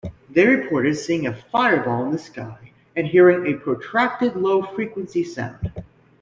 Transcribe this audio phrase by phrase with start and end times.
[0.31, 5.71] They reported seeing a fireball in the sky and hearing a protracted low-frequency sound.